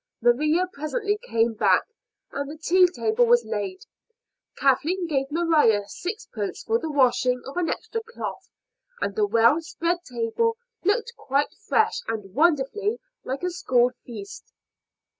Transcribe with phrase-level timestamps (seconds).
[0.19, 1.83] Maria presently came back
[2.31, 3.85] and the tea table was laid.
[4.57, 8.49] Kathleen gave Maria sixpence for the washing of an extra cloth,
[8.99, 14.51] and the well spread table looked quite fresh and wonderfully like a school feast.